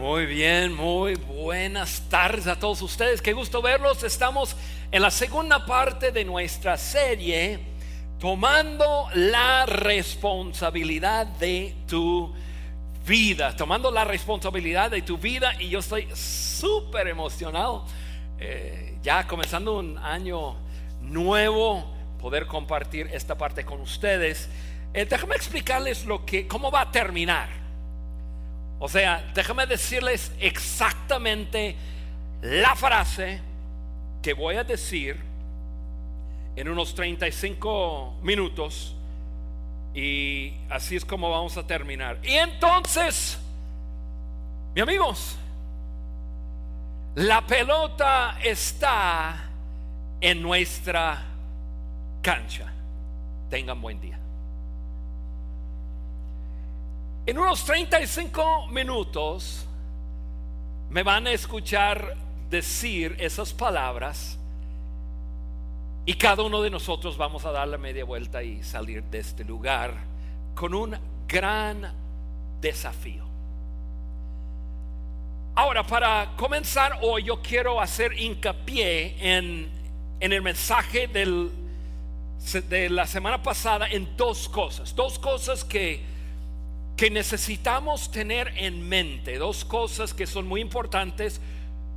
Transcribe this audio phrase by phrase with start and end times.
[0.00, 3.20] Muy bien, muy buenas tardes a todos ustedes.
[3.20, 4.02] Qué gusto verlos.
[4.02, 4.56] Estamos
[4.90, 7.58] en la segunda parte de nuestra serie,
[8.18, 12.32] tomando la responsabilidad de tu
[13.06, 15.52] vida, tomando la responsabilidad de tu vida.
[15.60, 17.84] Y yo estoy súper emocionado,
[18.38, 20.56] eh, ya comenzando un año
[21.02, 24.48] nuevo, poder compartir esta parte con ustedes.
[24.94, 27.60] Eh, déjame explicarles lo que, cómo va a terminar.
[28.80, 31.76] O sea, déjame decirles exactamente
[32.40, 33.40] la frase
[34.22, 35.20] que voy a decir
[36.56, 38.96] en unos 35 minutos
[39.94, 42.18] y así es como vamos a terminar.
[42.22, 43.38] Y entonces,
[44.74, 45.36] mi amigos,
[47.16, 49.50] la pelota está
[50.22, 51.22] en nuestra
[52.22, 52.72] cancha.
[53.50, 54.19] Tengan buen día.
[57.26, 59.66] En unos 35 minutos
[60.88, 62.16] me van a escuchar
[62.48, 64.38] decir esas palabras
[66.06, 69.44] y cada uno de nosotros vamos a dar la media vuelta y salir de este
[69.44, 69.94] lugar
[70.54, 70.96] con un
[71.28, 71.92] gran
[72.60, 73.24] desafío.
[75.54, 79.68] Ahora, para comenzar hoy, yo quiero hacer hincapié en,
[80.20, 81.50] en el mensaje del,
[82.68, 86.02] de la semana pasada en dos cosas, dos cosas que
[87.00, 91.40] que necesitamos tener en mente, dos cosas que son muy importantes,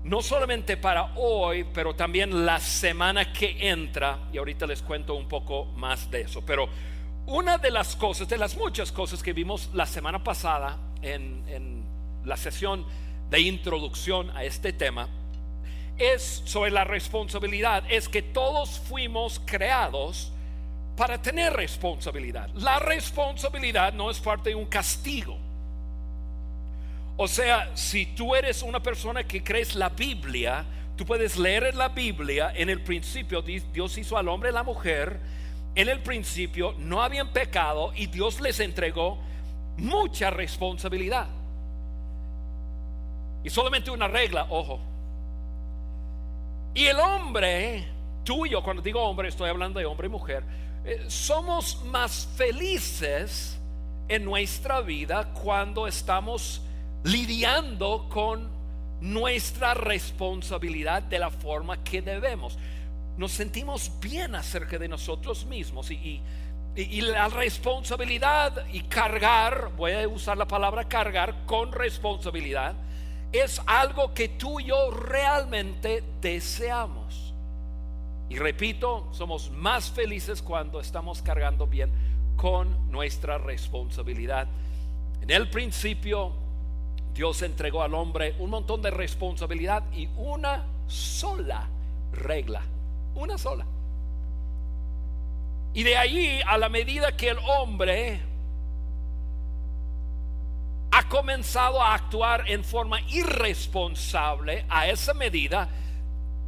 [0.05, 5.27] no solamente para hoy, pero también la semana que entra, y ahorita les cuento un
[5.27, 6.69] poco más de eso, pero
[7.25, 11.83] una de las cosas, de las muchas cosas que vimos la semana pasada en, en
[12.23, 12.85] la sesión
[13.29, 15.09] de introducción a este tema,
[15.97, 20.31] es sobre la responsabilidad, es que todos fuimos creados
[20.95, 22.49] para tener responsabilidad.
[22.55, 25.38] La responsabilidad no es parte de un castigo.
[27.17, 31.89] O sea, si tú eres una persona que crees la Biblia, tú puedes leer la
[31.89, 35.19] Biblia, en el principio Dios hizo al hombre y la mujer,
[35.75, 39.17] en el principio no habían pecado y Dios les entregó
[39.78, 41.28] mucha responsabilidad.
[43.44, 44.79] Y solamente una regla, ojo.
[46.73, 47.85] Y el hombre,
[48.23, 50.44] tuyo, cuando digo hombre, estoy hablando de hombre y mujer,
[51.07, 53.59] somos más felices
[54.07, 56.61] en nuestra vida cuando estamos
[57.03, 58.49] lidiando con
[59.01, 62.57] nuestra responsabilidad de la forma que debemos.
[63.17, 66.22] Nos sentimos bien acerca de nosotros mismos y,
[66.75, 72.75] y, la responsabilidad y cargar, voy a usar la palabra cargar con responsabilidad,
[73.31, 77.22] es algo que tú y yo realmente deseamos.
[78.33, 81.91] Y repito, somos más felices cuando estamos cargando bien
[82.35, 84.47] con nuestra responsabilidad.
[85.21, 86.33] En el principio,
[87.13, 91.69] Dios entregó al hombre un montón de responsabilidad y una sola
[92.11, 92.63] regla,
[93.13, 93.67] una sola.
[95.75, 98.19] Y de ahí, a la medida que el hombre
[100.89, 105.69] ha comenzado a actuar en forma irresponsable, a esa medida,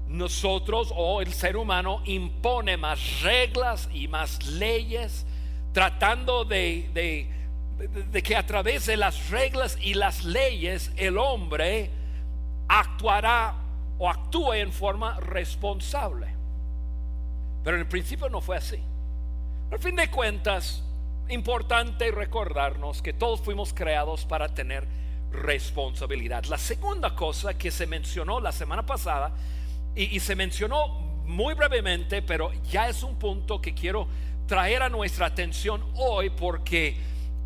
[0.08, 5.26] nosotros o el ser humano impone más reglas y más leyes,
[5.74, 11.90] tratando de, de, que a través de las reglas y las leyes el hombre
[12.68, 13.56] actuará
[13.98, 16.28] o actúe en forma responsable.
[17.64, 18.80] Pero en el principio no fue así.
[19.72, 20.84] Al fin de cuentas,
[21.30, 24.88] importante recordarnos que todos fuimos creados para tener
[25.32, 26.46] responsabilidad.
[26.46, 29.32] La segunda cosa que se mencionó la semana pasada
[29.96, 30.88] y, se mencionó
[31.26, 34.08] muy brevemente, pero ya es un punto que quiero
[34.46, 36.96] traer a nuestra atención hoy porque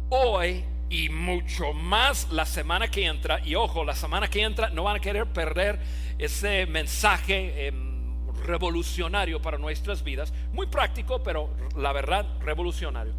[0.09, 4.83] hoy y mucho más la semana que entra, y ojo, la semana que entra no
[4.83, 5.79] van a querer perder
[6.17, 13.13] ese mensaje em, revolucionario para nuestras vidas, muy práctico, pero la verdad revolucionario.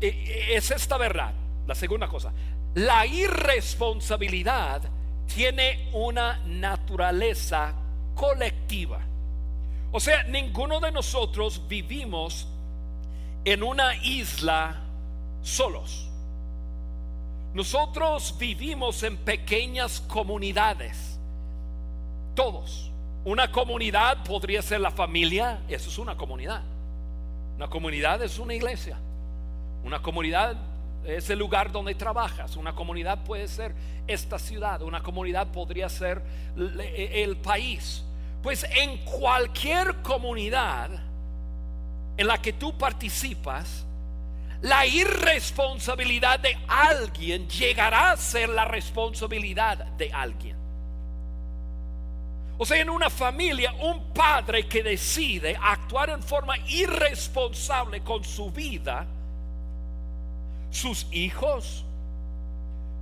[0.00, 1.34] es esta verdad,
[1.66, 2.32] la segunda cosa,
[2.74, 4.82] la irresponsabilidad
[5.26, 7.74] tiene una naturaleza
[8.14, 9.00] colectiva.
[9.90, 12.48] O sea, ninguno de nosotros vivimos
[13.44, 14.80] en una isla
[15.42, 16.08] solos.
[17.54, 21.18] Nosotros vivimos en pequeñas comunidades.
[22.34, 22.90] Todos.
[23.24, 26.62] Una comunidad podría ser la familia, eso es una comunidad.
[27.56, 28.98] Una comunidad es una iglesia.
[29.84, 30.56] Una comunidad
[31.04, 32.56] es el lugar donde trabajas.
[32.56, 33.74] Una comunidad puede ser
[34.06, 34.82] esta ciudad.
[34.82, 36.22] Una comunidad podría ser
[36.56, 38.04] el país.
[38.42, 40.90] Pues en cualquier comunidad
[42.16, 43.86] en la que tú participas,
[44.62, 50.56] la irresponsabilidad de alguien llegará a ser la responsabilidad de alguien.
[52.58, 58.52] O sea, en una familia, un padre que decide actuar en forma irresponsable con su
[58.52, 59.04] vida,
[60.72, 61.84] sus hijos,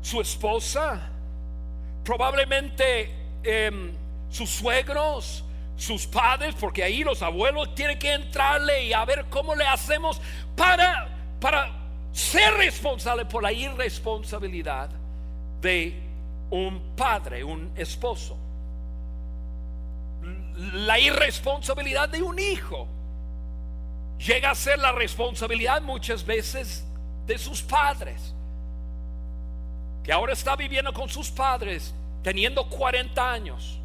[0.02, 1.08] su esposa,
[2.05, 3.14] probablemente
[3.44, 3.93] em,
[4.28, 5.44] sus suegros,
[5.76, 10.20] sus padres, porque ahí los abuelos tienen que entrarle y a ver cómo le hacemos
[10.56, 11.08] para,
[11.40, 11.70] para
[12.12, 14.90] ser responsable por la irresponsabilidad
[15.61, 15.94] de
[16.50, 18.37] un padre, un esposo.
[20.56, 22.88] La irresponsabilidad de un hijo
[24.19, 26.84] llega a ser la responsabilidad muchas veces
[27.31, 28.35] de sus padres,
[30.05, 33.81] que ahora está viviendo con sus padres teniendo 40 años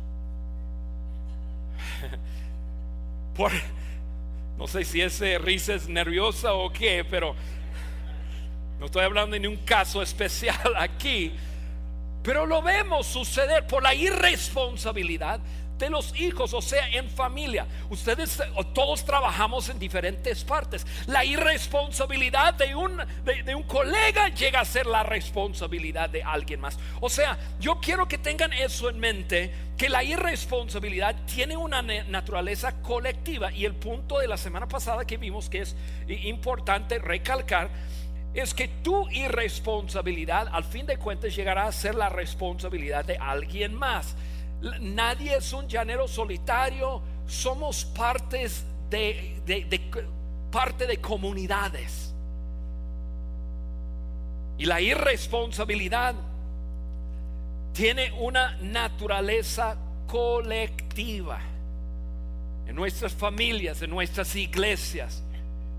[3.36, 3.51] Por,
[4.57, 7.36] no sé si ese risa es nerviosa o qué, pero
[8.80, 11.33] no estoy hablando de un caso especial aquí.
[12.24, 15.39] Pero lo vemos suceder por la irresponsabilidad
[15.77, 17.68] de los hijos, o sea, en familia.
[17.89, 18.42] Ustedes
[18.74, 20.86] todos trabajamos en diferentes partes.
[21.07, 26.77] La irresponsabilidad de un, de, un colega llega a ser la responsabilidad de alguien más.
[27.01, 32.81] O sea, yo quiero que tengan eso en mente, que la irresponsabilidad tiene una naturaleza
[32.81, 33.51] colectiva.
[33.51, 35.75] Y el punto de la semana pasada que vimos que es
[36.07, 37.69] importante recalcar
[38.33, 43.74] es que tu irresponsabilidad al fin de cuentas llegará a ser la responsabilidad de alguien
[43.74, 44.16] más.
[44.79, 49.41] Nadie es un llanero solitario, somos partes de,
[50.51, 52.13] parte de comunidades.
[54.57, 56.15] Y la irresponsabilidad
[57.73, 59.77] tiene una naturaleza
[60.07, 61.39] colectiva
[62.65, 65.21] en nuestras familias, en nuestras iglesias.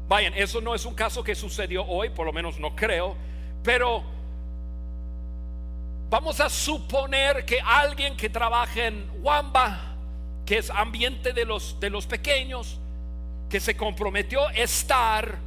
[0.08, 3.16] Vayan, eso no es un caso que sucedió hoy, por lo menos no creo,
[3.64, 4.15] pero
[6.08, 9.96] Vamos a suponer que alguien que trabaja en Wamba,
[10.44, 12.78] que es ambiente de los, de los pequeños,
[13.50, 15.38] que se comprometió estar,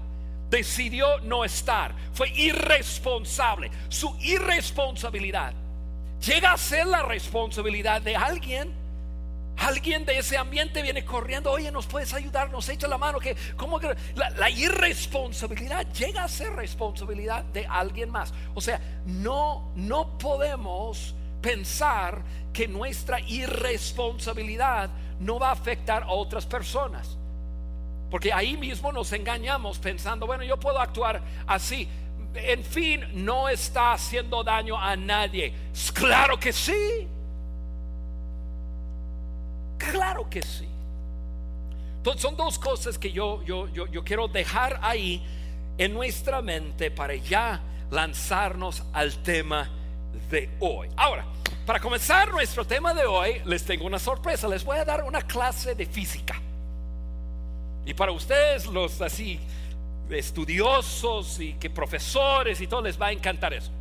[0.49, 1.95] decidió no estar.
[2.13, 3.71] Fue irresponsable.
[3.87, 5.53] Su irresponsabilidad
[6.19, 8.73] llega a ser la responsabilidad de alguien
[9.59, 13.35] Alguien de ese ambiente viene corriendo, oye, nos puedes ayudar, nos echa la mano, que
[13.57, 18.33] como que la, irresponsabilidad llega a ser responsabilidad de alguien más.
[18.53, 22.21] O sea, no, no podemos pensar
[22.53, 24.89] que nuestra irresponsabilidad
[25.19, 27.17] no va a afectar a otras personas.
[28.09, 31.87] Porque ahí mismo nos engañamos pensando, bueno, yo puedo actuar así.
[32.33, 35.53] En fin, no está haciendo daño a nadie.
[35.93, 37.07] Claro que sí.
[39.79, 40.67] Claro que sí.
[41.97, 45.25] Entonces son dos cosas que yo, yo, yo, yo quiero dejar ahí
[45.77, 49.69] en nuestra mente para ya lanzarnos al tema
[50.29, 50.89] de hoy.
[50.95, 51.25] Ahora,
[51.65, 54.47] para comenzar nuestro tema de hoy, les tengo una sorpresa.
[54.47, 56.39] Les voy a dar una clase de física.
[57.85, 59.39] Y para ustedes, los así
[60.09, 63.71] estudiosos y que profesores y todo, les va a encantar eso.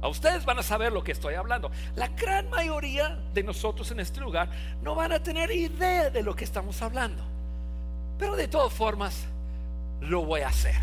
[0.00, 1.70] A ustedes van a saber lo que estoy hablando.
[1.96, 4.48] La gran mayoría de nosotros en este lugar
[4.80, 7.24] no van a tener idea de lo que estamos hablando.
[8.16, 9.24] Pero de todas formas,
[10.00, 10.76] lo voy a hacer.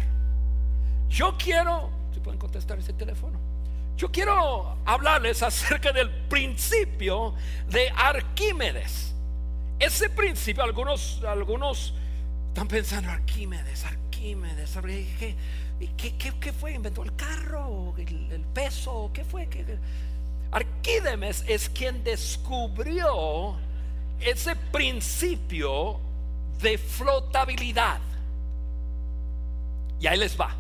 [1.10, 3.40] Yo quiero, si pueden contestar ese teléfono,
[3.96, 7.34] yo quiero hablarles acerca del principio
[7.70, 9.14] de Arquímedes.
[9.80, 11.94] Ese principio, algunos, algunos
[12.50, 15.36] están pensando, Arquímedes, Arquímedes, Arquímedes
[15.80, 16.74] ¿Y qué, qué, fue?
[16.74, 17.94] ¿Inventó el carro?
[17.98, 19.12] ¿El, peso?
[19.14, 19.48] ¿Qué fue?
[20.52, 23.58] Arquídemes es quien descubrió
[24.20, 26.00] ese principio
[26.62, 28.00] de flotabilidad.
[30.00, 30.56] Y ahí les va.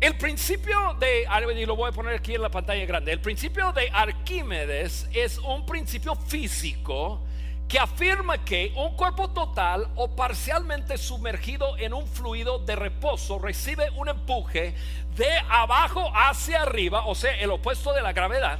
[0.00, 1.26] El principio de,
[1.58, 5.38] y lo voy a poner aquí en la pantalla grande, el principio de Arquímedes es
[5.38, 7.20] un principio físico
[7.68, 13.90] que afirma que un cuerpo total o parcialmente sumergido en un fluido de reposo recibe
[13.96, 14.74] un empuje
[15.16, 18.58] de abajo hacia arriba, o sea, el opuesto de la gravedad,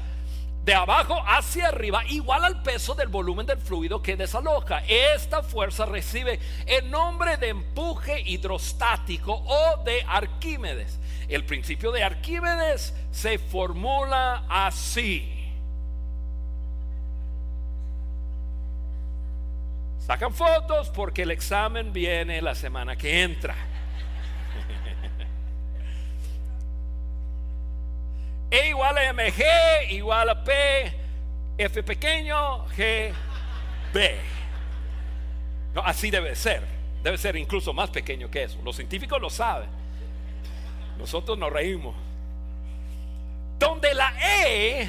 [0.64, 4.82] de abajo hacia arriba, igual al peso del volumen del fluido que desaloja.
[4.88, 10.98] Esta fuerza recibe el nombre de empuje hidrostático o de Arquímedes.
[11.28, 15.35] El principio de Arquímedes se formula así.
[20.06, 23.56] Sacan fotos porque el examen viene la semana que entra.
[28.48, 30.52] E igual a mg igual a P,
[31.58, 33.12] F pequeño, G,
[33.92, 34.16] B.
[35.74, 36.62] No, así debe ser.
[37.02, 38.60] Debe ser incluso más pequeño que eso.
[38.62, 39.68] Los científicos lo saben.
[40.98, 41.96] Nosotros nos reímos.
[43.58, 44.88] Donde la E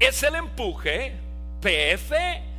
[0.00, 1.14] es el empuje,
[1.60, 2.49] PF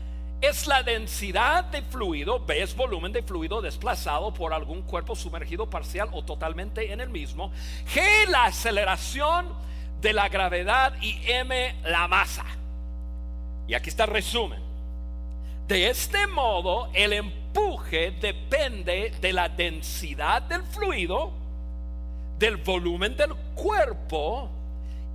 [0.42, 5.70] es la densidad de fluido, B es volumen de fluido desplazado por algún cuerpo sumergido
[5.70, 7.52] parcial o totalmente en el mismo,
[7.94, 9.54] G la aceleración
[10.02, 12.46] de la gravedad y M la masa.
[13.68, 14.60] Y aquí está el resumen.
[15.68, 21.32] De este modo, el empuje depende de la densidad del fluido,
[22.40, 24.61] del volumen del cuerpo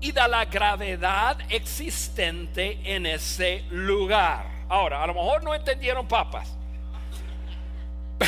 [0.00, 4.46] y de la gravedad existente en ese lugar.
[4.68, 6.56] Ahora, a lo mejor no entendieron papas.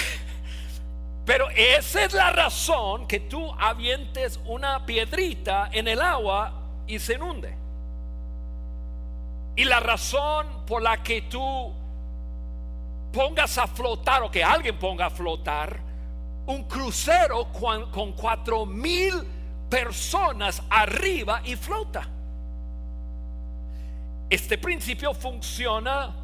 [1.25, 6.52] Pero esa es la razón que tú avientes una piedrita en el agua
[6.87, 7.54] y se inunde.
[9.56, 11.75] Y la razón por la que tú
[13.12, 15.80] pongas a flotar o que alguien ponga a flotar
[16.46, 19.38] un crucero con cuatro mil
[19.68, 22.08] personas arriba y flota.
[24.30, 26.14] Este principio funciona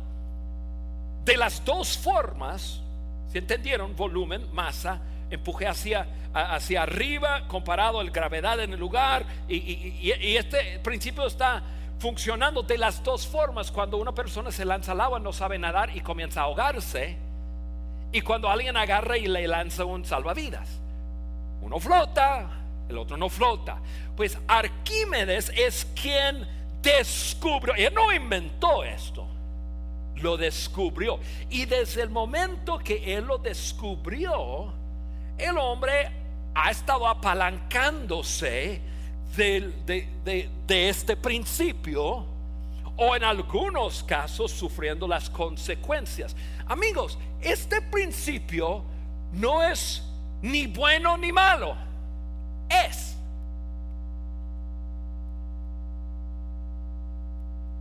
[1.24, 2.80] de las dos formas,
[3.32, 9.24] si entendieron, volumen, masa, empuje hacia, hacia arriba comparado a la gravedad en el lugar.
[9.48, 11.62] Y, este principio está
[11.98, 13.70] funcionando de las dos formas.
[13.70, 17.16] Cuando una persona se lanza al agua, no sabe nadar y comienza a ahogarse.
[18.12, 20.68] Y cuando alguien agarra y le lanza un salvavidas.
[21.62, 23.80] Uno flota, el otro no flota.
[24.16, 26.46] Pues Arquímedes es quien
[26.82, 29.28] descubrió, él no inventó esto
[30.16, 31.18] lo descubrió.
[31.50, 34.72] Y desde el momento que él lo descubrió,
[35.38, 36.10] el hombre
[36.54, 38.80] ha estado apalancándose
[39.36, 42.26] de, de, este principio
[42.96, 46.36] o en algunos casos sufriendo las consecuencias.
[46.66, 48.84] Amigos, este principio
[49.32, 50.02] no es
[50.42, 51.76] ni bueno ni malo,
[52.68, 53.16] es.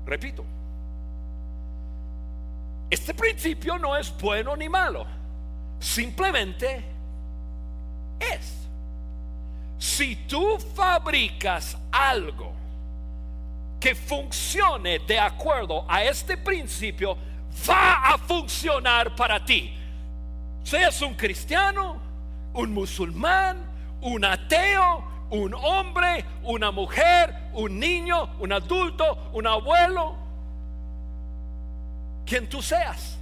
[0.05, 0.45] Repito,
[2.89, 5.05] este principio no es bueno ni malo,
[5.79, 6.83] simplemente
[8.19, 8.67] es.
[9.77, 12.53] Si tú fabricas algo
[13.79, 17.17] que funcione de acuerdo a este principio,
[17.67, 19.73] va a funcionar para ti.
[20.63, 21.99] Seas un cristiano,
[22.53, 23.72] un musulmán,
[24.03, 30.15] un ateo, un hombre, una mujer, un niño, un adulto, un abuelo,
[32.25, 33.17] quien tú seas.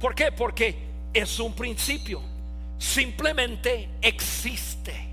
[0.00, 0.32] ¿Por qué?
[0.32, 0.76] Porque
[1.12, 2.20] es un principio.
[2.78, 5.08] Simplemente existe.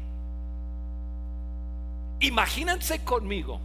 [2.22, 3.60] Imagínense conmigo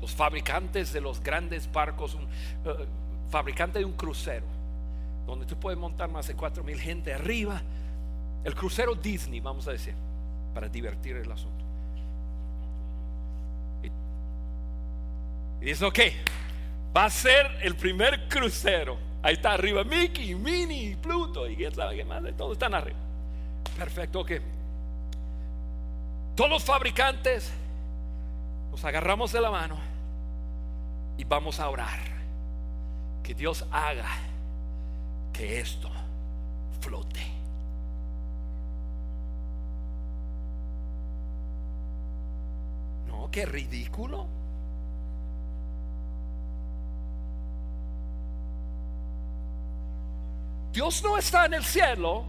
[0.00, 2.86] los fabricantes de los grandes barcos, un eh,
[3.30, 4.46] fabricante de un crucero,
[5.26, 7.60] donde tú puedes montar más de cuatro mil gente arriba.
[8.44, 9.94] El crucero Disney, vamos a decir,
[10.54, 11.64] para divertir el asunto.
[15.60, 15.98] Y, dice, ok,
[16.96, 18.98] va a ser el primer crucero.
[19.22, 22.22] Ahí está arriba Mickey, Minnie, Pluto y quién sabe qué más.
[22.36, 22.98] Todos están arriba.
[23.76, 24.32] Perfecto, ok.
[26.34, 27.52] Todos los fabricantes
[28.70, 29.76] nos agarramos de la mano
[31.16, 31.98] y vamos a orar.
[33.22, 34.08] Que Dios haga
[35.32, 35.90] que esto
[36.80, 37.37] flote.
[43.38, 44.26] Qué ridículo.
[50.72, 52.24] Dios no está en el cielo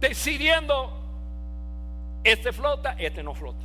[0.00, 0.92] decidiendo,
[2.24, 3.64] este flota, este no flota.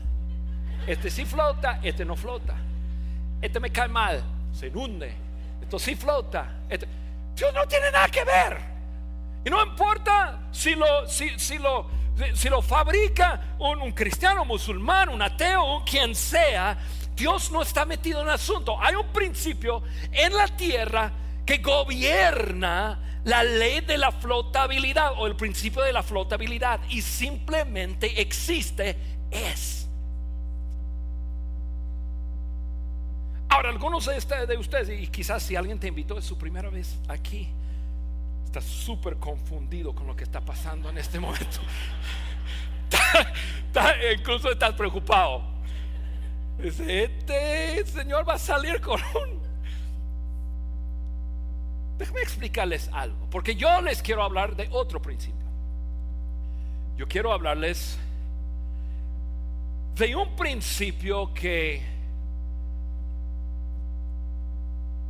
[0.88, 2.56] Este sí flota, este no flota.
[3.42, 5.14] Este me cae mal, se inunde.
[5.62, 6.62] Esto sí flota.
[6.70, 6.88] Este...
[7.36, 8.58] Dios no tiene nada que ver.
[9.44, 11.90] Y no importa si lo, si, si lo,
[12.34, 16.78] si lo fabrica un, un cristiano, musulmán, un ateo, un quien sea.
[17.16, 18.82] Dios no está metido en el asunto.
[18.82, 21.12] Hay un principio en la tierra
[21.46, 28.22] que gobierna la ley de la flotabilidad o el principio de la flotabilidad y simplemente
[28.22, 28.98] existe,
[29.30, 29.88] es.
[33.50, 36.98] Ahora, algunos de, de ustedes, y quizás si alguien te invitó es su primera vez
[37.10, 37.50] aquí,
[38.52, 41.62] estás súper confundido con lo que está pasando en este momento.
[44.14, 45.42] incluso estás preocupado.
[46.62, 49.42] Este señor va a salir con un
[51.98, 55.48] Déjenme explicarles algo, porque yo les quiero hablar de otro principio.
[56.98, 57.98] Yo quiero hablarles
[59.96, 61.84] de un principio que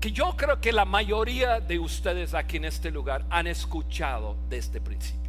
[0.02, 4.58] que yo creo que la mayoría de ustedes aquí en este lugar han escuchado de
[4.58, 5.22] este principio.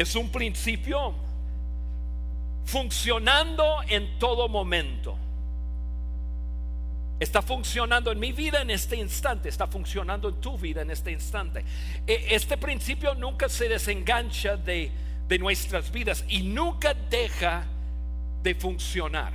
[0.00, 1.14] es un principio
[2.64, 5.18] funcionando en todo momento.
[7.18, 11.12] Está funcionando en mi vida en este instante, está funcionando en tu vida en este
[11.12, 11.64] instante.
[12.06, 14.90] E, este principio nunca se desengancha de,
[15.28, 17.66] de nuestras vidas y nunca deja
[18.42, 19.34] de funcionar.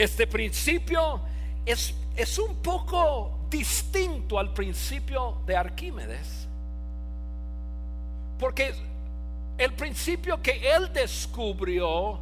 [0.00, 1.20] Este principio
[1.66, 6.48] es, es un poco distinto al principio de Arquímedes.
[8.38, 8.72] Porque
[9.58, 12.18] el principio que él descubrió,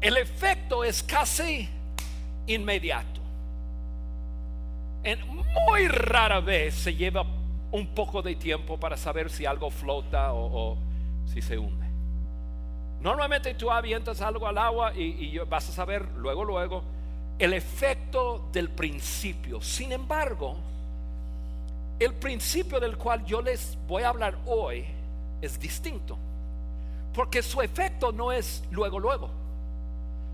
[0.00, 1.68] el efecto es casi
[2.48, 3.20] inmediato.
[5.04, 7.24] En muy rara vez se lleva
[7.70, 10.76] un poco de tiempo para saber si algo flota o,
[11.32, 11.85] si se hunde.
[13.06, 16.82] Normalmente tú avientas algo al agua y, y vas a saber luego, luego
[17.38, 19.62] el efecto del principio.
[19.62, 20.56] Sin embargo,
[22.00, 24.86] el principio del cual yo les voy a hablar hoy
[25.40, 26.18] es distinto.
[27.14, 29.30] Porque su efecto no es luego, luego.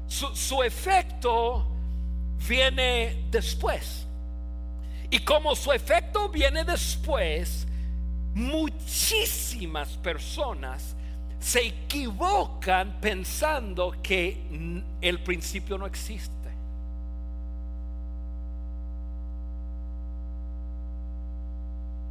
[0.07, 1.67] Su, su efecto
[2.49, 4.07] viene después.
[5.11, 7.67] Y como su efecto viene después,
[8.33, 10.97] muchísimas personas
[11.43, 16.31] se equivocan pensando que el principio no existe.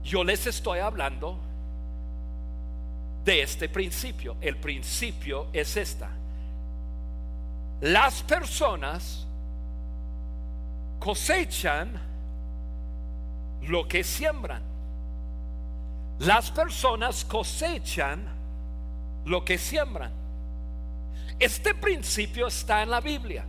[0.03, 1.39] Yo les estoy hablando
[3.23, 4.35] de este principio.
[4.41, 6.09] El principio es esta.
[7.79, 9.25] Las personas
[10.99, 11.97] cosechan
[13.61, 14.61] lo que siembran.
[16.19, 18.40] Las personas cosechan
[19.25, 20.11] lo que siembran.
[21.39, 23.45] Este principio está en la Biblia.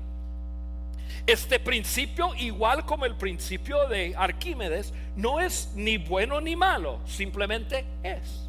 [1.26, 7.84] Este principio, igual como el principio de Arquímedes, no es ni bueno ni malo, simplemente
[8.02, 8.48] es.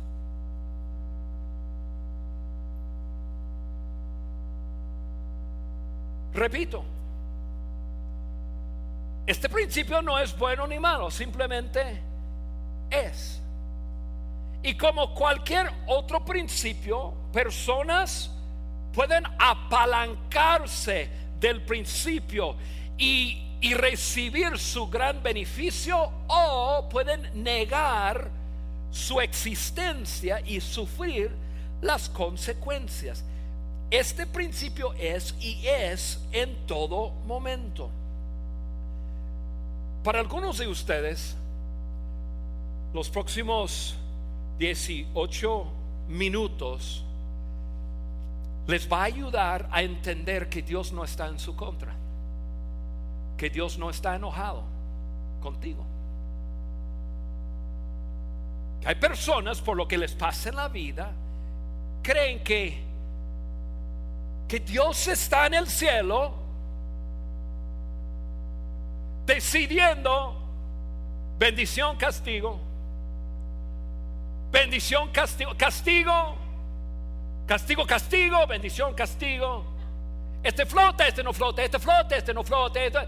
[6.33, 6.83] Repito,
[9.27, 12.01] este principio no es bueno ni malo, simplemente
[12.89, 13.42] es.
[14.63, 18.31] Y como cualquier otro principio, personas
[18.93, 22.55] pueden apalancarse del principio
[22.97, 23.39] y,
[23.75, 28.29] recibir su gran beneficio o pueden negar
[28.91, 31.31] su existencia y sufrir
[31.81, 33.23] las consecuencias.
[33.89, 37.89] Este principio es y es en todo momento.
[40.03, 41.37] Para algunos de ustedes,
[42.93, 43.95] los próximos
[44.57, 45.65] 18
[46.07, 47.03] minutos
[48.67, 51.93] les va a ayudar a entender que Dios no está en su contra,
[53.37, 54.63] que Dios no está enojado
[55.41, 55.85] contigo.
[58.85, 61.11] Hay personas por lo que les pasa en la vida,
[62.01, 62.93] creen que
[64.53, 66.31] que Dios está en el cielo
[69.25, 70.39] decidiendo
[71.39, 72.59] bendición, castigo,
[74.53, 76.35] bendición, castigo, castigo,
[77.47, 79.65] castigo, castigo, bendición, castigo.
[80.43, 82.81] Este flota, este no flota, este flota, este no flota.
[82.81, 82.99] Este...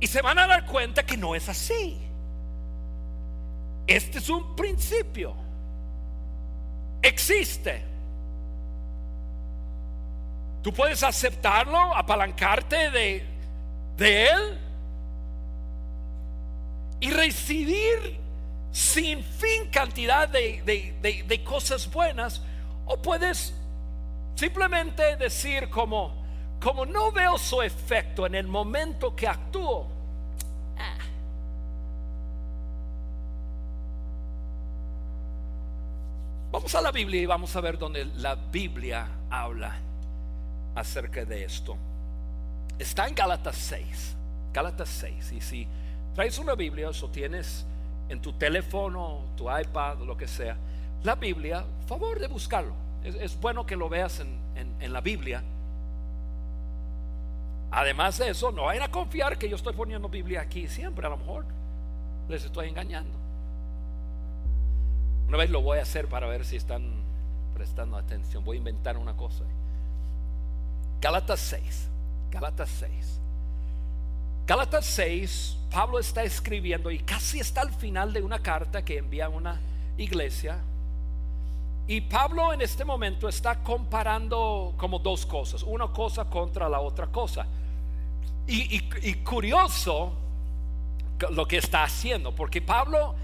[0.00, 1.98] Y se van a dar cuenta que no es así.
[3.86, 5.34] Este es un principio.
[7.02, 7.84] Existe.
[10.62, 13.26] Tú puedes aceptarlo, apalancarte de,
[13.96, 14.58] de Él
[16.98, 18.25] y recibir
[18.76, 20.60] sin fin cantidad de,
[21.26, 22.42] de, cosas buenas.
[22.84, 23.54] O puedes
[24.34, 26.12] simplemente decir como,
[26.60, 29.88] como no veo su efecto en el momento que actúo.
[30.76, 30.98] Ah.
[36.52, 39.74] Vamos a la Biblia y vamos a ver donde la Biblia habla
[40.74, 41.78] acerca de esto.
[42.78, 44.16] Está en Gálatas 6.
[44.52, 45.32] Gálatas 6.
[45.32, 45.66] Y si
[46.14, 47.64] traes una Biblia o tienes
[48.08, 50.56] en tu teléfono, tu iPad, lo que sea,
[51.02, 52.74] la Biblia, favor de buscarlo.
[53.04, 54.38] Es, bueno que lo veas en,
[54.80, 55.42] en, la Biblia.
[57.70, 61.06] Además de eso, no vayan a confiar que yo estoy poniendo Biblia aquí siempre.
[61.06, 61.44] A lo mejor
[62.28, 63.16] les estoy engañando.
[65.28, 67.04] Una vez lo voy a hacer para ver si están
[67.54, 68.44] prestando atención.
[68.44, 69.44] Voy a inventar una cosa.
[71.00, 71.88] Gálatas 6.
[72.30, 73.20] Gálatas 6.
[74.46, 79.26] Gálatas 6, Pablo está escribiendo y casi está al final de una carta que envía
[79.26, 79.60] a una
[79.98, 80.60] iglesia.
[81.88, 87.08] Y Pablo en este momento está comparando como dos cosas, una cosa contra la otra
[87.08, 87.44] cosa.
[88.46, 88.80] Y,
[89.24, 90.12] curioso
[91.30, 93.16] lo que está haciendo, porque Pablo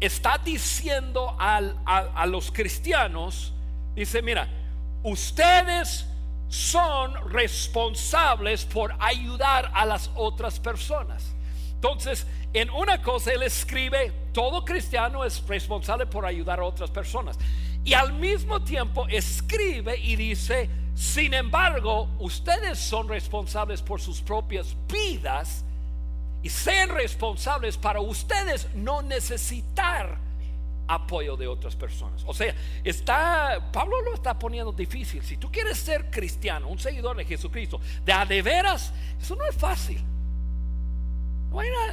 [0.00, 3.52] está diciendo a, a los cristianos,
[3.94, 4.48] dice, mira,
[5.04, 6.06] ustedes
[6.48, 11.34] son responsables por ayudar a las otras personas.
[11.74, 17.38] Entonces, en una cosa él escribe, todo cristiano es responsable por ayudar a otras personas.
[17.84, 24.74] Y al mismo tiempo escribe y dice, sin embargo, ustedes son responsables por sus propias
[24.88, 25.64] vidas
[26.42, 30.25] y sean responsables para ustedes no necesitar
[30.88, 32.22] apoyo de otras personas.
[32.26, 35.22] O sea, está Pablo lo está poniendo difícil.
[35.22, 39.44] Si tú quieres ser cristiano, un seguidor de Jesucristo, de a de veras, eso no
[39.46, 40.02] es fácil.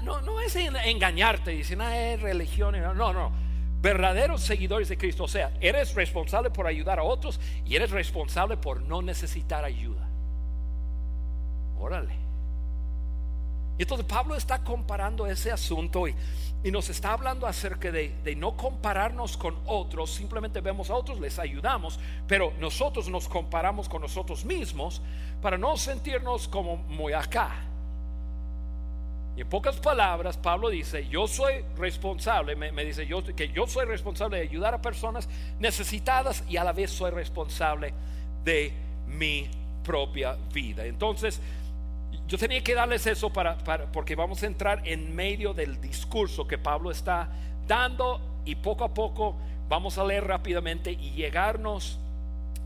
[0.04, 2.76] No, es en- engañarte diciendo, ah, es religión.
[2.98, 3.32] No, no.
[3.82, 5.24] Verdaderos seguidores de Cristo.
[5.24, 10.08] O sea, eres responsable por ayudar a otros y eres responsable por no necesitar ayuda.
[11.78, 12.23] Órale.
[13.78, 16.16] Y entonces Pablo está comparando ese asunto y,
[16.64, 21.20] y nos está hablando acerca de, de no compararnos con otros, simplemente vemos a otros,
[21.20, 25.02] les ayudamos, pero nosotros nos comparamos con nosotros mismos
[25.42, 27.52] para no sentirnos como muy acá.
[29.36, 33.66] Y en pocas palabras, Pablo dice, yo soy responsable, me, me dice yo, que yo
[33.66, 35.28] soy responsable de ayudar a personas
[35.60, 37.94] necesitadas y a la vez soy responsable
[38.44, 38.72] de
[39.08, 39.50] mi
[39.84, 40.86] propia vida.
[40.86, 41.42] Entonces,
[42.28, 43.58] yo tenía que darles eso para,
[43.92, 47.30] porque vamos a entrar en medio del discurso que Pablo está
[47.68, 49.36] dando y poco a poco
[49.70, 52.00] vamos a leer rápidamente y llegarnos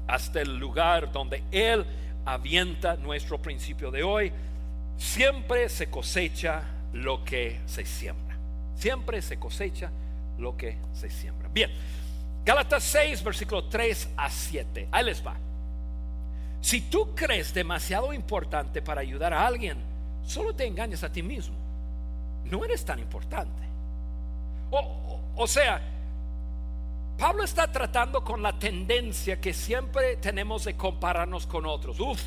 [0.07, 1.85] hasta el lugar donde él
[2.25, 4.31] avienta nuestro principio de hoy.
[4.97, 8.37] Siempre se cosecha lo que se siembra.
[8.75, 9.91] Siempre se cosecha
[10.37, 11.49] lo que se siembra.
[11.49, 11.71] Bien,
[12.45, 14.87] Gálatas 6, versículo 3 a 7.
[14.91, 15.35] Ahí les va.
[16.61, 19.77] Si tú crees demasiado importante para ayudar a alguien,
[20.23, 21.55] solo te engañas a ti mismo.
[22.45, 23.63] No eres tan importante.
[24.71, 25.81] O, o- sea,
[27.17, 31.99] Pablo está tratando con la tendencia que siempre tenemos de compararnos con otros.
[31.99, 32.21] Uf,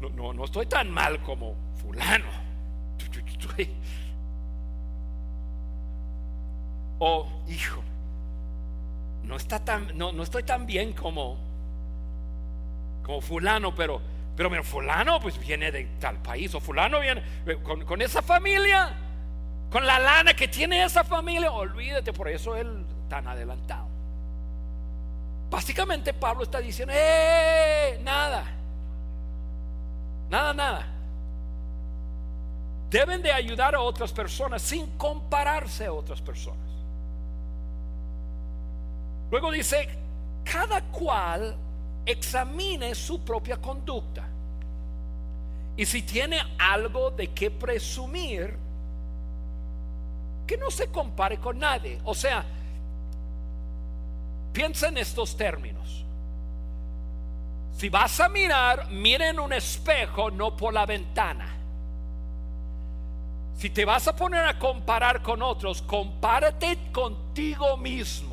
[0.00, 2.42] no, no, no, estoy tan mal como fulano.
[6.98, 7.82] O hijo,
[9.24, 11.36] no está tan, no, no estoy tan bien como
[13.20, 14.00] fulano, pero
[14.34, 18.22] pero mira, fulano pues viene de tal país o fulano viene eh, con, con esa
[18.22, 18.94] familia,
[19.70, 23.88] con la lana que tiene esa familia, olvídate, por eso él tan adelantado.
[25.50, 28.00] Básicamente Pablo está diciendo, ¡eh!
[28.02, 28.44] Nada.
[30.30, 30.86] Nada, nada.
[32.88, 36.70] Deben de ayudar a otras personas sin compararse a otras personas.
[39.30, 39.90] Luego dice,
[40.42, 41.54] cada cual
[42.06, 44.28] examine su propia conducta.
[45.76, 48.56] Y si tiene algo de qué presumir,
[50.46, 52.00] que no se compare con nadie.
[52.04, 52.44] O sea,
[54.52, 56.04] piensa en estos términos.
[57.76, 61.48] Si vas a mirar, mira en un espejo, no por la ventana.
[63.56, 68.31] Si te vas a poner a comparar con otros, compárate contigo mismo.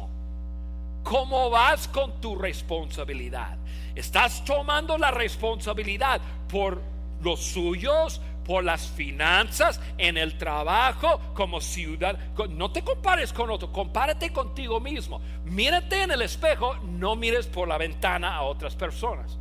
[1.03, 3.57] ¿Cómo vas con tu responsabilidad?
[3.95, 6.81] ¿Estás tomando la responsabilidad por
[7.21, 12.17] los suyos, por las finanzas, en el trabajo, como ciudad?
[12.49, 15.21] No te compares con otro, compárate contigo mismo.
[15.45, 19.37] Mírate en el espejo, no mires por la ventana a otras personas.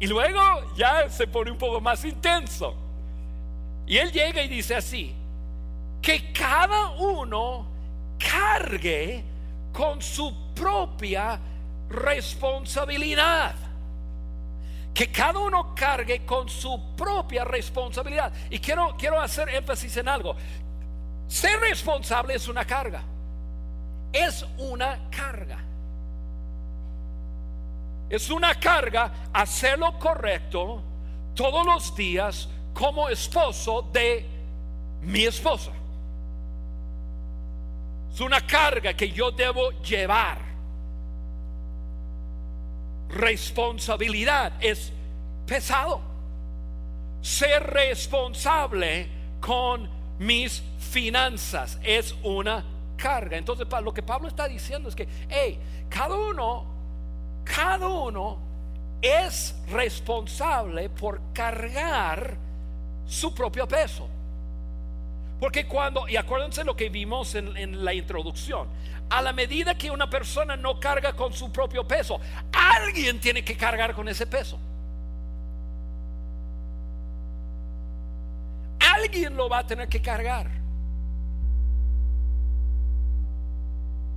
[0.00, 0.40] Y luego
[0.76, 2.74] ya se pone un poco más intenso.
[3.86, 5.14] Y él llega y dice así,
[6.00, 7.66] que cada uno
[8.18, 9.24] cargue
[9.72, 11.38] con su propia
[11.88, 13.54] responsabilidad.
[14.92, 18.32] Que cada uno cargue con su propia responsabilidad.
[18.50, 20.34] Y quiero, quiero hacer énfasis en algo.
[21.28, 23.02] Ser responsable es una carga.
[24.12, 25.58] Es una carga.
[28.08, 30.82] Es una carga hacer lo correcto
[31.34, 34.26] todos los días como esposo de
[35.02, 35.70] mi esposa.
[38.12, 40.38] Es una carga que yo debo llevar.
[43.10, 44.92] Responsabilidad es
[45.46, 46.00] pesado.
[47.22, 49.08] Ser responsable
[49.40, 52.64] con mis finanzas es una
[52.96, 53.36] carga.
[53.36, 56.66] Entonces, lo que Pablo está diciendo es que, hey, cada uno,
[57.44, 58.38] cada uno
[59.00, 62.36] es responsable por cargar
[63.06, 64.08] su propio peso.
[65.40, 68.68] Porque cuando, y acuérdense lo que vimos en, en, la introducción,
[69.08, 72.20] a la medida que una persona no carga con su propio peso,
[72.52, 74.58] alguien tiene que cargar con ese peso.
[78.94, 80.50] Alguien lo va a tener que cargar.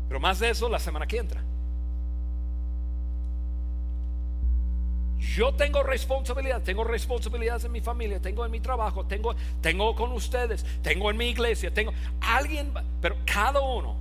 [0.10, 1.42] Pero más de eso la semana que entra.
[5.36, 10.12] Yo tengo responsabilidad, tengo responsabilidades en mi familia, tengo en mi trabajo, tengo, tengo con
[10.12, 11.92] ustedes, tengo en mi iglesia, tengo
[12.22, 13.96] alguien, pero cada uno,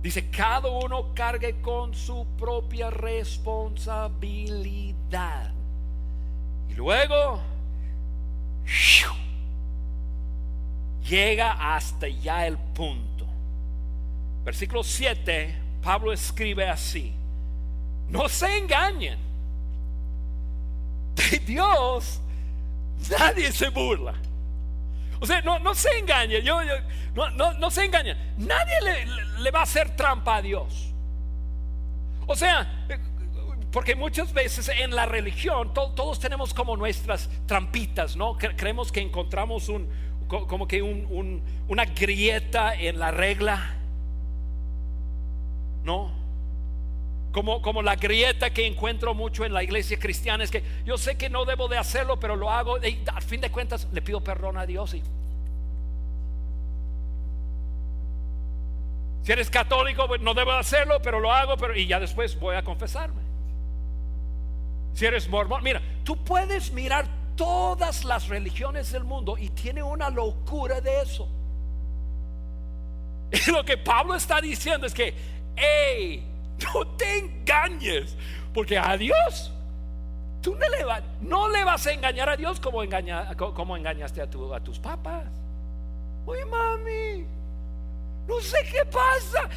[0.00, 5.52] dice, cada uno cargue con su propia responsabilidad.
[6.70, 7.42] Y luego
[11.06, 13.26] llega hasta ya el punto.
[14.42, 17.12] Versículo 7, Pablo escribe así,
[18.08, 19.27] no se engañen
[21.18, 22.20] de Dios
[23.18, 24.14] nadie se burla.
[25.20, 26.60] O sea, no, no se engañe, yo,
[27.14, 28.16] no, no, no, se engañe.
[28.36, 29.06] Nadie
[29.38, 30.92] le, va a hacer trampa a Dios.
[32.26, 32.86] O sea,
[33.72, 38.36] porque muchas veces en la religión todos tenemos como nuestras trampitas, ¿no?
[38.36, 39.88] Creemos que encontramos un,
[40.28, 43.74] como que un, una grieta en la regla,
[45.82, 46.17] ¿no?
[47.32, 51.16] Como, como la grieta que encuentro mucho en la iglesia cristiana es que yo sé
[51.16, 54.22] que no debo de hacerlo, pero lo hago y al fin de cuentas le pido
[54.22, 55.02] perdón a Dios y
[59.28, 62.56] Si eres católico, pues, no debo hacerlo, pero lo hago, pero y ya después voy
[62.56, 63.20] a confesarme.
[64.94, 70.08] Si eres mormón, mira, tú puedes mirar todas las religiones del mundo y tiene una
[70.08, 71.28] locura de eso.
[73.30, 75.14] Y lo que Pablo está diciendo es que,
[75.56, 76.24] hey,
[76.58, 78.16] no te engañes,
[78.52, 79.52] porque a Dios
[80.40, 80.56] tú
[81.20, 85.26] no le, vas a engañar a Dios como, engaña, como engañaste a, a tus papás.
[86.26, 87.26] Oye, mami,
[88.26, 89.48] no sé qué pasa.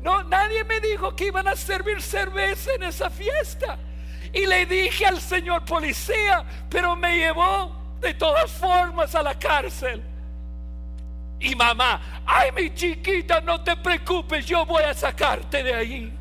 [0.00, 3.78] No, nadie me dijo que iban a servir cerveza en esa fiesta.
[4.32, 10.02] Y le dije al señor policía, pero me llevó de todas formas a la cárcel.
[11.40, 16.17] Y mamá, ay mi chiquita, no te preocupes, yo voy a sacarte de ahí.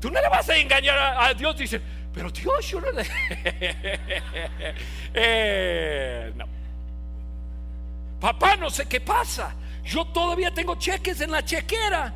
[0.00, 1.56] Tú no le vas a engañar a, Dios.
[1.56, 1.80] Dice,
[2.12, 3.04] pero Dios, yo no le.
[5.12, 6.46] Eh, no.
[8.20, 9.54] Papá, no sé qué pasa.
[9.84, 12.14] Yo todavía tengo cheques en la chequera,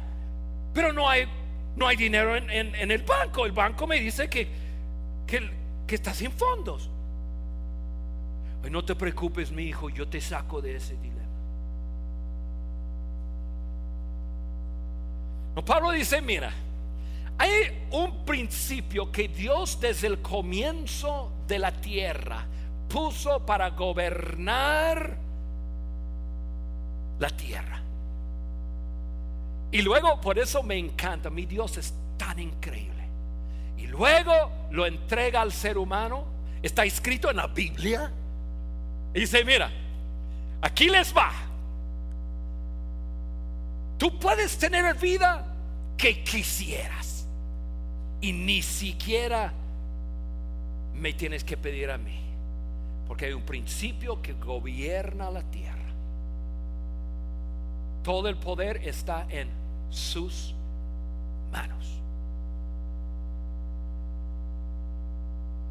[0.72, 1.26] pero no hay,
[1.76, 3.44] no hay dinero en, el banco.
[3.44, 4.48] El banco me dice que,
[5.26, 5.50] que,
[5.86, 6.88] que está sin fondos.
[8.70, 11.14] no te preocupes, mi hijo, yo te saco de ese dilema.
[15.56, 16.52] No, Pablo dice, mira,
[17.38, 22.46] hay un principio que Dios desde el comienzo de la tierra
[22.88, 25.16] puso para gobernar
[27.18, 27.80] la tierra.
[29.72, 33.02] Y luego, por eso me encanta, mi Dios es tan increíble.
[33.76, 36.24] Y luego lo entrega al ser humano.
[36.62, 38.12] Está escrito en la Biblia.
[39.12, 39.70] Y dice, mira,
[40.62, 41.32] aquí les va.
[43.98, 45.44] Tú puedes tener vida
[45.96, 47.13] que quisieras
[48.24, 49.52] y ni siquiera
[50.94, 52.18] me tienes que pedir a mí,
[53.06, 55.92] porque hay un principio que gobierna la tierra.
[58.02, 59.50] Todo el poder está en
[59.90, 60.54] sus
[61.52, 62.00] manos.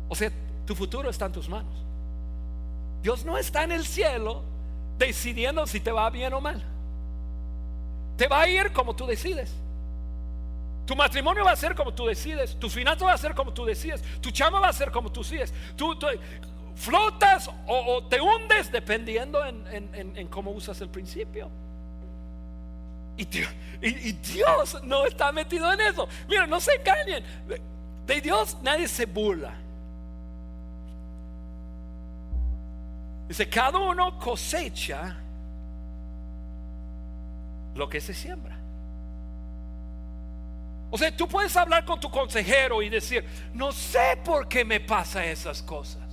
[0.07, 0.31] O sea,
[0.67, 1.73] tu futuro está en tus manos.
[3.01, 4.43] Dios no está en el cielo
[4.99, 6.63] decidiendo si te va bien o mal.
[8.15, 9.55] Te va a ir como tú decides.
[10.85, 12.57] Tu matrimonio va a ser como tú decides.
[12.59, 14.03] Tu finanzas va a ser como tú decides.
[14.21, 15.53] Tu chama va a ser como tú decides.
[15.75, 15.97] Tú,
[16.75, 21.49] flotas o, te hundes dependiendo en, cómo usas el principio.
[23.15, 23.25] Y
[24.13, 26.07] Dios, no está metido en eso.
[26.27, 27.23] Mira, no se engañen.
[28.05, 29.53] De Dios nadie se burla.
[33.27, 35.17] Dice, cada uno cosecha
[37.75, 38.62] lo que se siembra.
[40.93, 44.79] O sea, tú puedes hablar con tu consejero y decir, no sé por qué me
[44.79, 46.03] pasa esas cosas.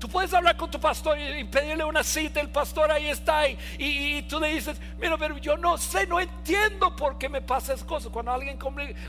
[0.00, 3.56] Tú puedes hablar con tu pastor y pedirle una cita, el pastor ahí está y,
[3.78, 7.72] y, tú le dices, mira, pero yo no sé, no entiendo por qué me pasa
[7.72, 8.10] esas cosas.
[8.10, 8.58] Cuando alguien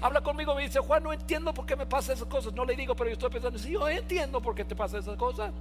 [0.03, 2.53] habla conmigo me dice, Juan, no entiendo por qué me pasa esas cosas.
[2.53, 5.17] No le digo, pero yo estoy pensando, sí, yo entiendo por qué te pasa esas
[5.17, 5.51] cosas.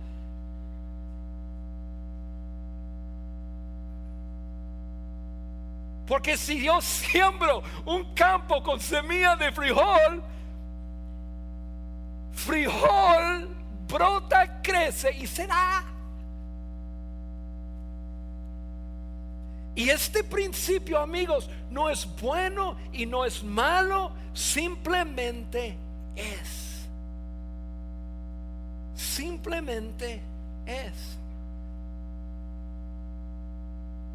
[6.10, 10.24] Porque si yo siembro un campo con semilla de frijol,
[12.32, 13.48] frijol
[13.86, 15.84] brota, crece y será.
[19.76, 25.76] Y este principio, amigos, no es bueno y no es malo, simplemente
[26.16, 26.88] es.
[28.96, 30.20] Simplemente
[30.66, 31.19] es.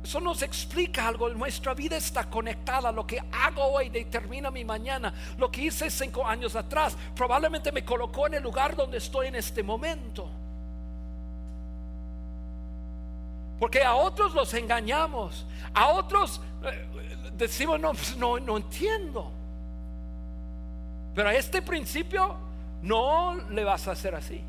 [0.05, 1.29] Eso nos explica algo.
[1.29, 2.91] Nuestra vida está conectada.
[2.91, 5.11] Lo que hago hoy determina mi mañana.
[5.39, 9.35] Lo que hice cinco años atrás probablemente me colocó en el lugar donde estoy en
[9.35, 10.29] este momento.
[13.59, 15.43] Porque a otros los engañamos.
[15.73, 16.87] A otros eh,
[17.33, 19.31] decimos, no, pues, no, no entiendo.
[21.15, 22.35] Pero a este principio
[22.83, 24.39] no le vas a hacer así.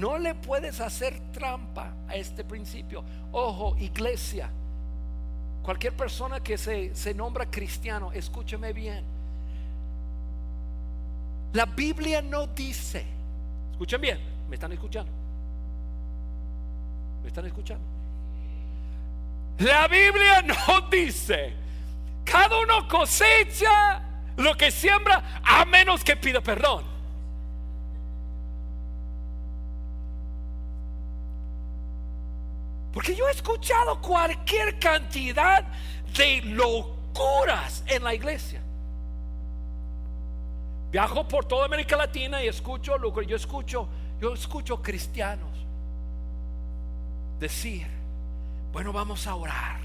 [0.00, 3.04] No le puedes hacer trampa a este principio.
[3.32, 4.48] Ojo, iglesia.
[5.62, 9.04] Cualquier persona que se, se nombra cristiano, escúcheme bien.
[11.52, 13.04] La Biblia no dice,
[13.72, 15.12] escuchen bien, ¿me están escuchando?
[17.20, 17.84] ¿Me están escuchando?
[19.58, 21.52] La Biblia no dice,
[22.24, 24.00] cada uno cosecha
[24.38, 26.99] lo que siembra a menos que pida perdón.
[33.00, 35.64] Porque yo he escuchado cualquier cantidad
[36.14, 38.60] de locuras en la iglesia.
[40.90, 43.88] Viajo por toda América Latina y escucho lo que yo escucho.
[44.20, 45.48] Yo escucho cristianos
[47.38, 47.86] decir,
[48.70, 49.80] bueno, vamos a orar.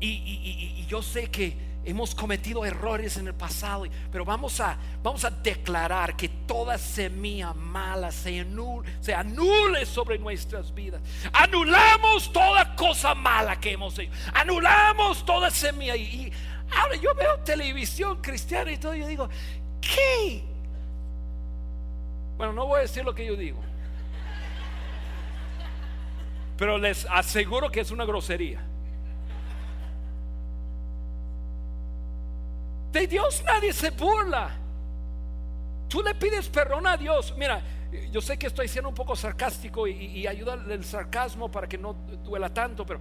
[0.00, 5.30] Y, yo sé que hemos cometido errores en el pasado, pero vamos a, vamos a
[5.30, 11.00] declarar que toda semilla mala se anule, se anule sobre nuestras vidas.
[11.32, 14.12] Anulamos toda cosa mala que hemos hecho.
[14.34, 15.96] Anulamos toda semilla.
[15.96, 16.32] Y, y
[16.76, 19.28] ahora yo veo televisión cristiana y todo, y yo digo,
[19.80, 20.44] ¿qué?
[22.36, 23.60] Bueno, no voy a decir lo que yo digo.
[26.56, 28.69] Pero les aseguro que es una grosería.
[32.92, 34.50] De Dios nadie se burla.
[35.88, 37.34] Tú le pides perdón a Dios.
[37.36, 37.62] Mira,
[38.10, 41.94] yo sé que estoy siendo un poco sarcástico y, ayuda el sarcasmo para que no
[42.24, 43.00] duela tanto, pero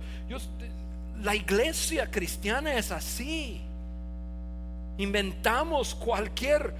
[1.21, 3.62] la iglesia cristiana es así.
[4.97, 6.73] Inventamos cualquier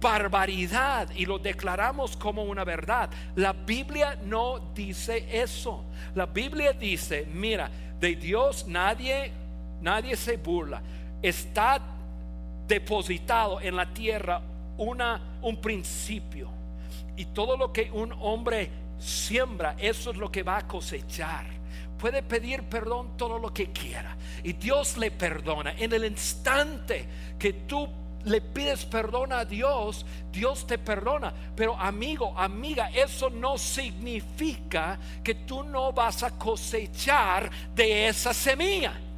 [0.00, 3.10] barbaridad y lo declaramos como una verdad.
[3.36, 5.84] La Biblia no dice eso.
[6.14, 7.70] La Biblia dice, mira,
[8.00, 9.32] de Dios nadie
[9.80, 10.82] nadie se burla.
[11.22, 11.80] Está
[12.70, 14.40] depositado en la tierra
[14.78, 16.48] una un principio
[17.16, 21.46] y todo lo que un hombre siembra, eso es lo que va a cosechar.
[21.98, 25.74] Puede pedir perdón todo lo que quiera y Dios le perdona.
[25.76, 27.06] En el instante
[27.38, 27.88] que tú
[28.24, 31.34] le pides perdón a Dios, Dios te perdona.
[31.56, 39.09] Pero amigo, amiga, eso no significa que tú no vas a cosechar de esa semilla.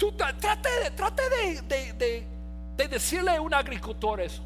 [0.00, 1.22] Tú trate, trate
[1.68, 2.26] de,
[2.74, 4.42] de, decirle a un agricultor eso.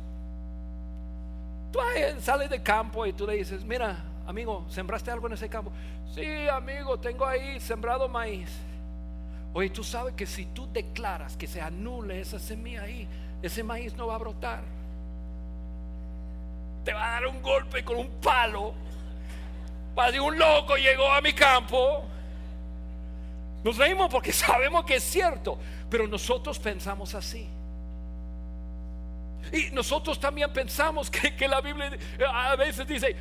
[1.70, 1.78] Tú
[2.18, 5.70] sales de campo y tú le dices, mira, amigo, ¿sembraste algo en ese campo?
[6.12, 8.50] Sí, amigo, tengo ahí sembrado maíz.
[9.52, 13.06] Oye, tú sabes que si tú declaras que se anule esa semilla ahí,
[13.40, 14.64] ese maíz no va a brotar.
[16.84, 18.74] Te va a dar un golpe con un palo.
[19.96, 22.08] Va a un loco llegó a mi campo.
[23.64, 25.59] Nos reímos porque sabemos que es cierto,
[25.90, 27.48] pero nosotros pensamos así.
[29.53, 31.98] Y nosotros también pensamos que, la Biblia
[32.31, 33.16] a veces dice,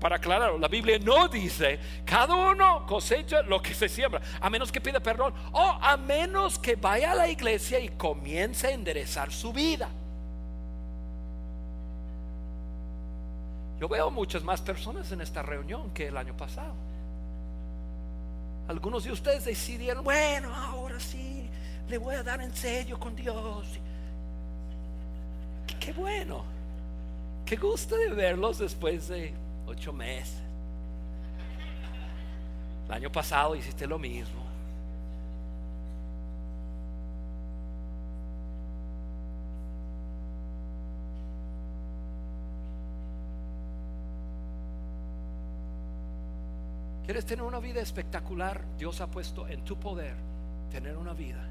[0.00, 4.70] para aclararlo, la Biblia no dice, cada uno cosecha lo que se siembra, a menos
[4.70, 9.32] que pida perdón, o a menos que vaya a la iglesia y comience a enderezar
[9.32, 9.88] su vida.
[13.80, 16.74] Yo veo muchas más personas en esta reunión que el año pasado.
[18.68, 21.48] Algunos de ustedes decidieron, bueno, ahora sí,
[21.88, 23.66] le voy a dar en serio con Dios.
[25.78, 26.44] Qué bueno.
[27.44, 29.32] Qué gusto de verlos después de
[29.66, 30.34] ocho meses.
[32.88, 34.45] El año pasado hiciste lo mismo.
[47.06, 48.64] ¿Quieres tener una vida espectacular?
[48.76, 50.16] Dios ha puesto en tu poder
[50.72, 51.48] tener una vida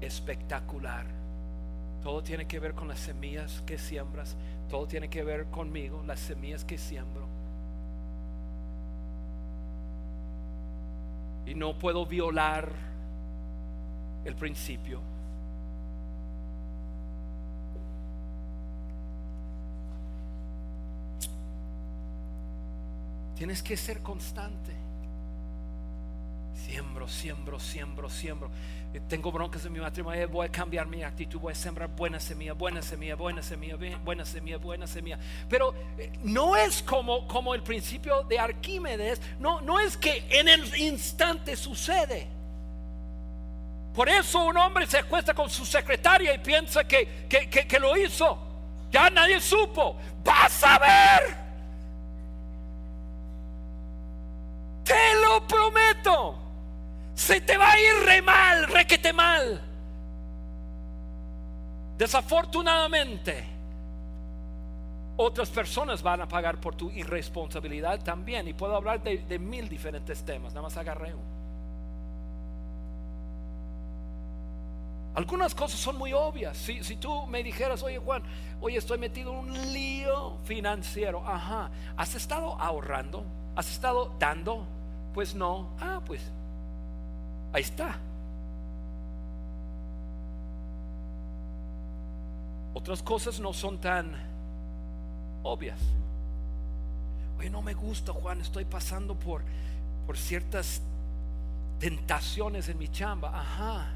[0.00, 1.06] espectacular.
[2.02, 4.36] Todo tiene que ver con las semillas que siembras.
[4.68, 7.28] Todo tiene que ver conmigo, las semillas que siembro.
[11.46, 12.72] Y no puedo violar
[14.24, 15.00] el principio.
[23.36, 24.72] Tienes que ser constante.
[26.66, 28.50] Siembro, siembro, siembro, siembro.
[28.94, 31.88] Eh, Tengo broncas en mi matrimonio, eh, voy a cambiar mi actitud, voy a sembrar
[31.90, 35.18] buena semilla, buena semilla, buena semilla, buena semilla, buena semilla.
[35.48, 40.48] Pero eh, no es como, como el principio de Arquímedes, no, no es que en
[40.48, 42.26] el instante sucede.
[43.94, 47.78] Por eso un hombre se acuesta con su secretaria y piensa que, que, que- que
[47.78, 48.38] lo hizo.
[48.90, 49.96] Ya nadie supo.
[50.24, 51.45] Vas a ver.
[55.46, 56.38] Prometo.
[57.14, 59.60] Se te va a ir re mal, requete mal.
[61.96, 63.44] Desafortunadamente,
[65.16, 68.46] otras personas van a pagar por tu irresponsabilidad también.
[68.48, 70.52] Y puedo hablar de, mil diferentes temas.
[70.52, 71.36] Nada más agarré uno.
[75.14, 76.58] Algunas cosas son muy obvias.
[76.58, 78.22] Si, si tú me dijeras, oye Juan,
[78.60, 83.24] oye estoy metido en un lío financiero, ajá, ¿has estado ahorrando?
[83.56, 84.75] ¿Has estado dando?
[85.16, 85.70] Pues no.
[85.80, 86.20] Ah, pues
[87.54, 87.96] ahí está.
[92.74, 94.14] Otras cosas no son tan
[95.42, 95.80] obvias.
[97.38, 99.40] Oye, no me gusta, Juan, estoy pasando por,
[100.06, 100.82] por ciertas
[101.78, 103.40] tentaciones en mi chamba.
[103.40, 103.86] Ajá.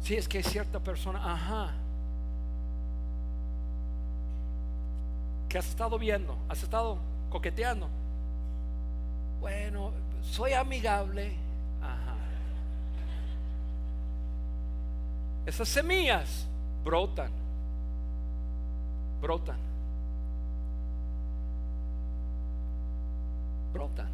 [0.00, 1.72] Si es que hay cierta persona, ajá.
[5.48, 6.38] ¿Qué has estado viendo?
[6.48, 7.88] ¿Has estado coqueteando?
[9.40, 9.90] Bueno,
[10.22, 11.34] soy amigable.
[11.82, 12.14] Ajá.
[15.44, 16.46] Esas semillas
[16.84, 17.32] brotan.
[19.20, 19.58] Brotan.
[23.72, 24.08] Brotan.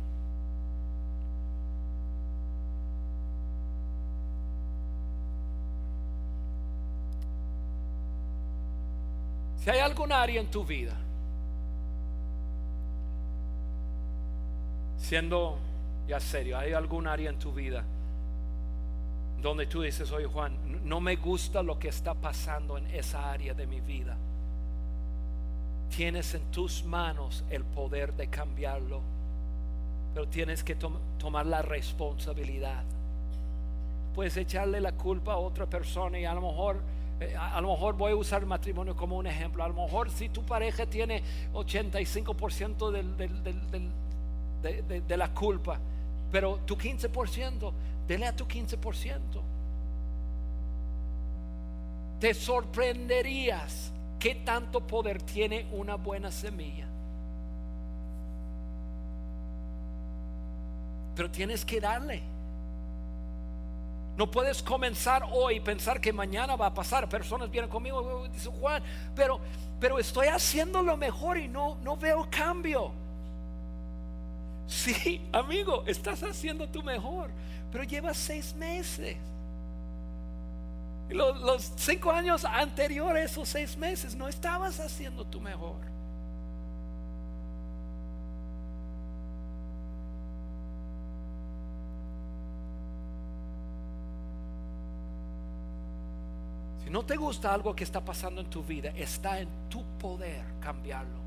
[9.58, 10.96] Si hay algún área en tu vida,
[15.01, 15.59] siendo
[16.07, 17.84] ya serio, hay algún área en tu vida
[19.42, 20.53] donde tú dices, oye Juan,
[20.84, 24.16] no me gusta lo que está pasando en esa área de mi vida.
[25.96, 29.01] Tienes en tus manos el poder de cambiarlo,
[30.14, 32.82] pero tienes que tom- tomar la responsabilidad.
[34.14, 36.80] Puedes echarle la culpa a otra persona y a lo mejor
[37.20, 39.62] eh, a lo mejor voy a usar el matrimonio como un ejemplo.
[39.64, 41.22] A lo mejor si tu pareja tiene
[41.55, 43.90] 85% del, del- del- del-
[44.62, 45.78] de, de- la culpa,
[46.30, 47.72] pero tu 15%,
[48.06, 49.18] dele a tu 15%.
[52.20, 56.86] Te sorprenderías qué tanto poder tiene una buena semilla.
[61.16, 62.22] Pero tienes que darle.
[64.16, 67.08] No puedes comenzar hoy y pensar que mañana va a pasar.
[67.08, 68.82] Personas vienen conmigo y dicen, Juan,
[69.14, 69.40] pero,
[69.78, 72.92] pero estoy haciendo lo mejor y no, no veo cambio.
[74.70, 77.32] Sí, amigo, estás haciendo tu mejor,
[77.72, 79.16] pero llevas seis meses.
[81.08, 85.74] Los, los cinco años anteriores, esos seis meses, no estabas haciendo tu mejor.
[96.84, 100.44] Si no te gusta algo que está pasando en tu vida, está en tu poder
[100.60, 101.18] cambiarlo.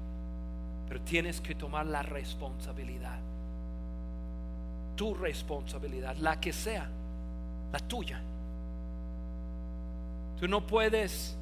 [0.88, 3.33] Pero tienes que tomar la responsabilidad.
[4.96, 6.88] Tu responsabilidad, la que sea,
[7.72, 8.22] la tuya.
[10.40, 11.38] Tú no puedes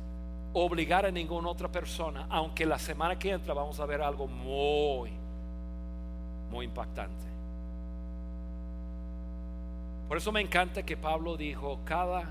[0.54, 5.12] obligar a ninguna otra persona, aunque la semana que entra vamos a ver algo muy,
[6.50, 7.26] muy impactante.
[10.08, 12.24] Por eso me encanta que Pablo dijo, cada,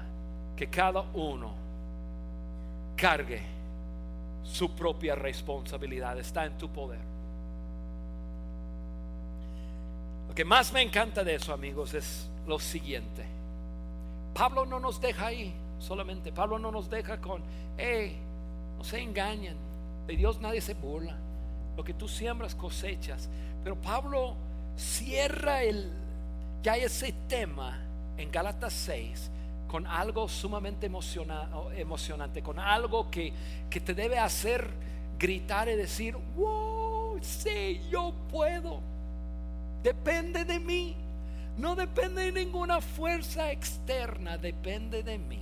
[0.55, 1.53] que cada uno
[2.95, 3.41] cargue
[4.43, 7.10] su propia responsabilidad, está en tu poder.
[10.31, 13.25] Lo que más me encanta de eso, amigos, es lo siguiente.
[14.33, 16.31] Pablo no nos deja ahí solamente.
[16.31, 17.43] Pablo no nos deja con,
[17.77, 18.17] hey,
[18.79, 19.57] no se engañen.
[20.07, 21.17] De Dios nadie se burla.
[21.77, 23.29] Lo que tú siembras cosechas.
[23.65, 24.37] Pero Pablo
[24.77, 25.91] cierra el,
[26.63, 27.81] ya ese tema
[28.17, 29.33] en Gálatas 6
[29.67, 33.33] con algo sumamente emociona- emocionante, con algo que,
[33.69, 34.71] que te debe hacer
[35.19, 38.79] gritar y decir, wow, sí, yo puedo.
[39.83, 40.97] Depende de mí.
[41.57, 45.41] No depende de ninguna fuerza externa, depende de mí.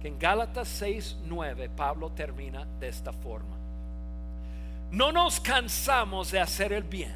[0.00, 3.56] Que en Gálatas 6, 9 Pablo termina de esta forma.
[4.90, 7.14] No nos cansamos de hacer el bien.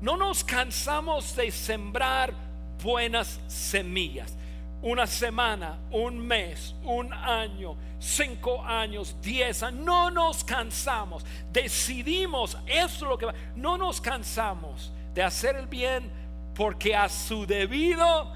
[0.00, 2.34] No nos cansamos de sembrar
[2.82, 4.36] buenas semillas.
[4.82, 9.84] Una semana, un mes, un año, cinco años, diez años.
[9.84, 11.24] No nos cansamos.
[11.50, 13.34] Decidimos, eso es lo que va.
[13.54, 16.10] No nos cansamos de hacer el bien
[16.54, 18.30] porque a su debido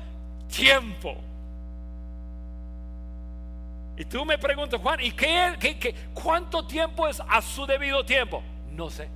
[0.49, 1.15] tiempo.
[3.99, 8.03] Y tú me preguntas, Juan, ¿y qué, qué, qué, cuánto tiempo es a su debido
[8.03, 8.43] tiempo?
[8.73, 9.11] No sé.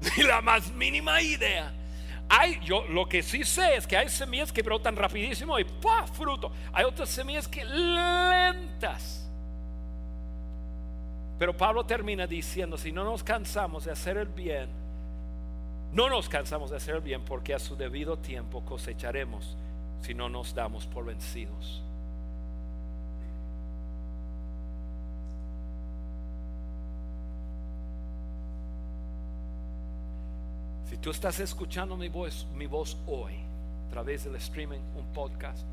[0.16, 1.72] Ni la más mínima idea.
[2.28, 6.04] Hay, yo lo que sí sé es que hay semillas que brotan rapidísimo y ¡pah!
[6.08, 6.50] fruto.
[6.72, 9.30] Hay otras semillas que lentas.
[11.38, 14.87] Pero Pablo termina diciendo, si no nos cansamos de hacer el bien,
[15.92, 19.56] no nos cansamos de hacer bien porque a su debido tiempo cosecharemos
[20.02, 21.82] si no nos damos por vencidos.
[30.88, 33.34] Si tú estás escuchando mi voz, mi voz hoy,
[33.86, 35.66] a través del streaming, un podcast,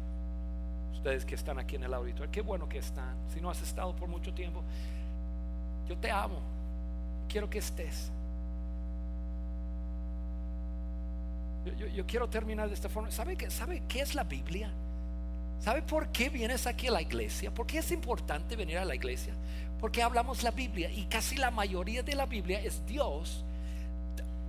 [0.94, 3.16] ustedes que están aquí en el auditorio, qué bueno que están.
[3.34, 4.62] Si no has estado por mucho tiempo,
[5.88, 6.40] yo te amo.
[7.30, 8.12] Quiero que estés.
[11.96, 13.10] Yo, quiero terminar de esta forma.
[13.12, 14.72] ¿Sabe qué, ¿Sabe qué es la Biblia?
[15.60, 17.52] ¿Sabe por qué vienes aquí a la iglesia?
[17.52, 19.34] ¿Por qué es importante venir a la iglesia?
[19.80, 23.44] Porque hablamos la Biblia y casi la mayoría de la Biblia es Dios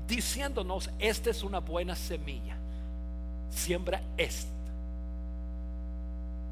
[0.07, 2.57] diciéndonos, esta es una buena semilla.
[3.51, 4.51] Siembra esta.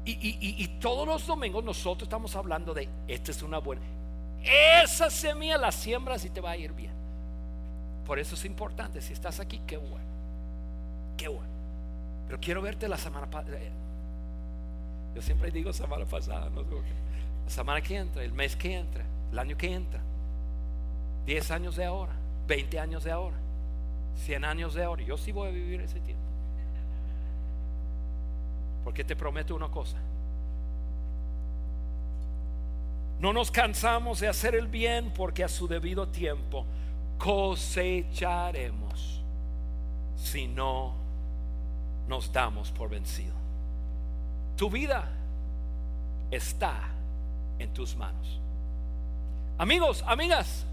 [0.07, 3.81] Y, y, todos los domingos nosotros estamos hablando de, esta es una buena.
[4.83, 6.93] Esa semilla la siembras y te va a ir bien.
[8.05, 10.14] Por eso es importante, si estás aquí, qué bueno.
[11.17, 11.53] Qué bueno.
[12.27, 13.57] Pero quiero verte la semana pasada.
[13.57, 13.71] Eh,
[15.15, 19.39] yo siempre digo semana pasada, no La semana que entra, el mes que entra, el
[19.39, 20.01] año que entra.
[21.25, 22.13] 10 años de ahora,
[22.47, 23.37] 20 años de ahora,
[24.25, 25.03] 100 años de ahora.
[25.03, 26.23] Yo sí voy a vivir ese tiempo.
[28.83, 29.97] Porque te prometo una cosa.
[33.19, 36.65] No nos cansamos de hacer el bien porque a su debido tiempo
[37.17, 39.23] cosecharemos
[40.15, 41.04] si no
[42.07, 43.33] nos damos por vencido.
[44.55, 45.07] Tu vida
[46.31, 46.75] está
[47.59, 48.39] en tus manos.
[49.57, 50.65] Amigos, amigas,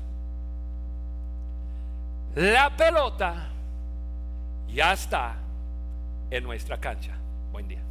[2.34, 3.48] la pelota
[4.68, 5.36] ya está
[6.30, 7.14] en nuestra cancha.
[7.52, 7.80] Buen día.